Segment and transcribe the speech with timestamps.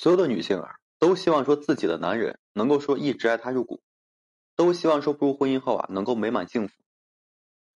[0.00, 3.82] 所有的女性啊，都希望说自己的男人能够说一直爱她入骨，
[4.54, 6.74] 都希望说步入婚姻后啊能够美满幸福。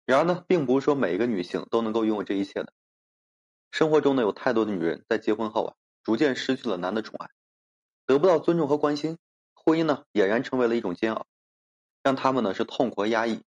[0.05, 2.73] 然而呢，并不是说每一个女性都能够拥有这一切的。
[3.71, 7.29] 生活中呢，有太多的女人在结婚后啊，逐渐失去了男的宠爱，
[8.05, 9.17] 得不到尊重和关心，
[9.53, 11.25] 婚姻呢俨然成为了一种煎熬，
[12.03, 13.43] 让他们呢是痛苦和压抑。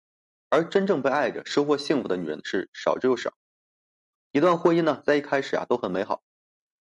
[0.50, 3.32] 而真正被爱着、收获幸福的女人是少之又少。
[4.34, 6.22] 一段婚姻呢，在一开始啊都很美好。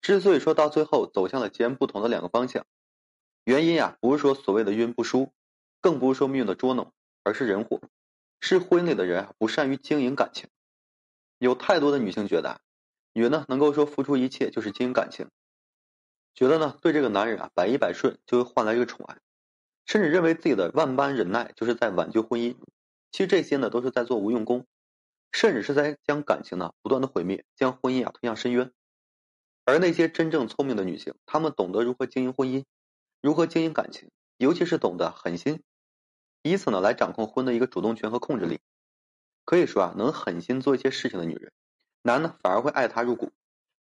[0.06, 2.64] 之所以说到最后走向了截然不同的两个方向，
[3.42, 5.32] 原因啊不是说所谓的运不淑，
[5.80, 6.92] 更不是说命运的捉弄，
[7.24, 7.80] 而是人祸，
[8.38, 10.48] 是婚姻里的人啊不善于经营感情。
[11.38, 12.60] 有太多的女性觉得，
[13.14, 15.28] 女人呢能够说付出一切就是经营感情，
[16.36, 19.18] 觉得呢对这个男人啊百依百顺就会换来一个宠爱，
[19.86, 22.54] 甚至认为自己的万般忍耐就是在挽救婚姻。
[23.10, 24.66] 其实这些呢都是在做无用功，
[25.32, 28.70] 甚至是在将感情呢不断的毁灭，将婚姻啊推向深渊。
[29.66, 32.64] 而那些真正聪明的女性，她们懂得如何经营婚姻，
[33.20, 35.60] 如何经营感情，尤其是懂得狠心，
[36.42, 38.60] 以此呢来掌控婚的一个主动权和控制力。
[39.44, 41.52] 可以说啊，能狠心做一些事情的女人，
[42.02, 43.32] 男呢反而会爱她入骨，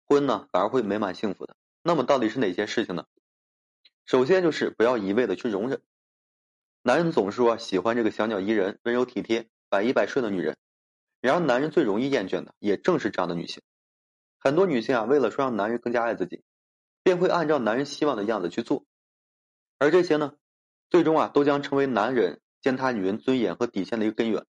[0.07, 1.57] 婚呢反而会美满幸福的。
[1.83, 3.05] 那么到底是哪些事情呢？
[4.07, 5.83] 首先就是不要一味的去容忍。
[6.83, 10.57] 男人总是说喜欢这个小鸟依人、温柔体贴、百依百顺的女人，
[11.20, 13.62] 然而男人最容易厌倦的也正是这样的女性。
[14.45, 16.43] 很多女性啊，为了说让男人更加爱自己，
[17.05, 18.85] 便会按照男人希望的样子去做，
[19.79, 20.35] 而这些呢，
[20.91, 24.45] 最终啊，都将成为男人践踏女人尊严和底线的一个根源。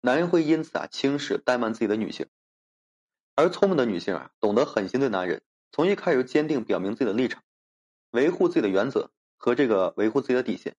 [0.00, 2.28] 男人会因此啊，轻视、怠慢自己的女性。
[3.34, 7.42] 而聪明的女性啊，懂得狠心对男人，从一开始坚定表明自己的立场，
[8.12, 10.76] 维护自己的原则和这个维护自己的底线，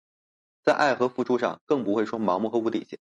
[0.63, 3.01] 在爱和付出上更不会说盲目和无底线，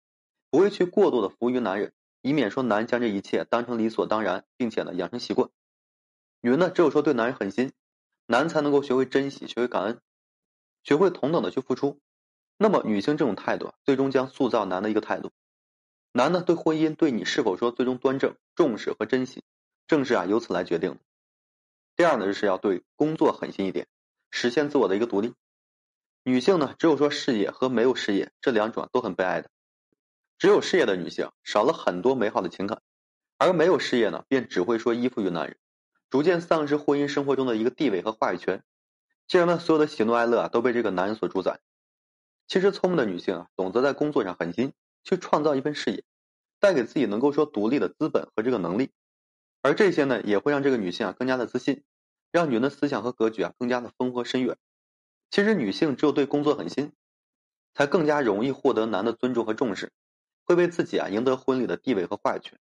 [0.51, 1.95] 不会去过度的服务于男人。
[2.21, 5.49] 以免说男人将这一切当成理所当然，并且呢养成习惯。
[6.41, 7.73] 女人呢，只有说对男人狠心，
[8.27, 10.01] 男才能够学会珍惜，学会感恩，
[10.83, 11.99] 学会同等的去付出。
[12.57, 15.31] 那么女性这种态度，最终将塑造男的一个态度。
[16.13, 19.45] 男的对婚姻对你是否说最终端正、重视和珍惜，
[19.87, 20.99] 正是啊由此来决定的。
[21.97, 23.87] 第二呢，就是要对工作狠心一点，
[24.31, 25.35] 实现自我的一个独立。
[26.25, 29.51] 女性呢，只有说事业和没有事业这两种都很悲哀的。
[30.39, 32.81] 只有事业的女性少了很多美好的情感，
[33.39, 35.57] 而没有事业呢，便只会说依附于男人，
[36.11, 38.63] 逐渐丧失婚姻生活中的一个地位和话语权。
[39.27, 41.59] 这样呢，所有的喜怒哀乐啊都被这个男人所主宰。
[42.47, 44.73] 其实聪明的女性啊，懂得在工作上狠心，
[45.03, 46.05] 去创造一份事业，
[46.61, 48.91] 带给自己能够说独立的资本和这个能力。
[49.61, 51.83] 而这些呢，也会让这个女性啊更加的自信，
[52.31, 54.57] 让女人的思想和格局啊更加的丰富深远。
[55.31, 56.93] 其实女性只有对工作狠心，
[57.75, 59.91] 才更加容易获得男的尊重和重视。
[60.49, 62.59] 会为自己啊赢得婚礼的地位和话语权。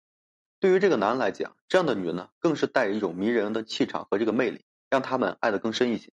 [0.61, 6.13] 对于这个男人来讲，这样的女人呢，更是带着一种迷人的气场和这个魅力，让他们爱得更深一些。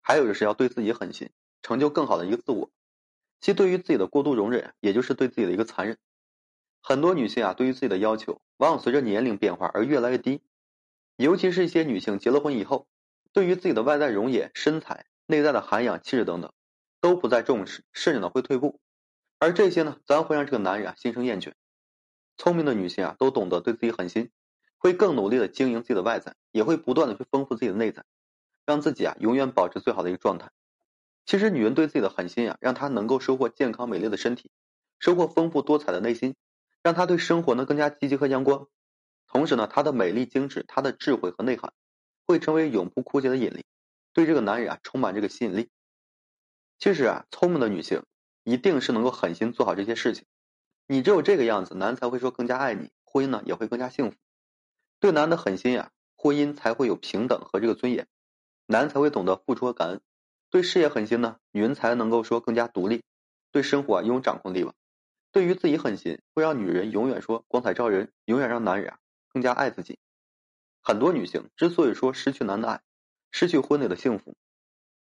[0.00, 1.28] 还有就是要对自己狠心，
[1.60, 2.70] 成就更好的一个自我。
[3.42, 5.98] 其对于自己的过度容忍，也就是对自己的一个残忍。
[6.80, 10.40] 很多女性啊，对于自己的要求，往往随着年龄变化而越来越低。
[11.16, 12.88] 尤其是一些女性结了婚以后，
[13.34, 16.50] 对于自己的外在容颜、身材、内在的涵养、气质等等，
[17.02, 18.80] 都不再重视，甚至呢会退步。
[19.44, 21.52] 而这些呢，咱会让这个男人啊心生厌倦。
[22.38, 24.30] 聪明的女性啊，都懂得对自己狠心，
[24.78, 28.06] 会更努力的经营自己的外在，也会不断的去丰富自己的内在，
[28.64, 30.50] 让自己啊永远保持最好的一个状态。
[31.26, 34.50] 其实，女人对自己的狠心啊，让她能够收获健康美丽的身体，
[34.98, 36.36] 收获丰富多彩的内心，
[36.82, 38.66] 让她对生活呢更加积极和阳光。
[39.26, 41.74] 同时呢，她的美丽精致，她的智慧和内涵，
[42.26, 43.66] 会成为永不枯竭的引力，
[44.14, 45.68] 对这个男人啊充满这个吸引力。
[46.78, 48.02] 其实啊，聪明的女性。
[48.44, 50.24] 一定是能够狠心做好这些事情，
[50.86, 54.16] 你只有这个样子，男才会说更加爱你，婚姻呢也会更加幸福。
[55.00, 58.06] 对男的狠心呀，婚姻才会有平等和这个尊严，
[58.66, 60.00] 男才会懂得付出和感恩。
[60.50, 63.02] 对事业狠心呢，女人才能够说更加独立，
[63.50, 64.74] 对生活啊拥有掌控力吧。
[65.32, 68.98] 对于自己狠心，会让女人永远说光彩照人，永远让男人啊
[69.32, 69.98] 更加爱自己。
[70.80, 72.82] 很多女性之所以说失去男的爱，
[73.32, 74.36] 失去婚内的幸福，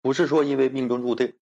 [0.01, 1.35] 不是说因为命中注定。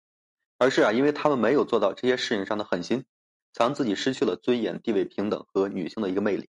[0.59, 3.05] 而是啊，因为他们没有做到这些事情上的狠心，
[3.53, 6.49] 才让自己失去了尊严、地位平等和女性的一个魅力。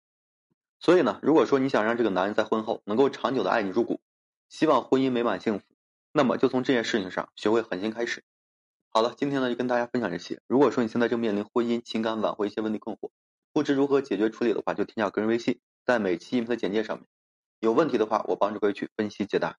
[0.78, 4.00] 所以呢，如果说你想让这个男人在婚后能够长久的爱你入骨，
[4.48, 5.64] 希望婚姻美满幸福，
[6.12, 8.22] 那么就从这件事情上学会狠心开始。
[8.90, 10.40] 好了，今天呢就跟大家分享这些。
[10.46, 13.10] 如果说你现在正面临婚姻、情感挽回一些问题困惑，
[13.52, 17.08] 不知如何解决处理的话，就添加个人微信，在每期音频的简介上面。
[17.58, 19.58] 有问题的话，我帮助各位去分析解答。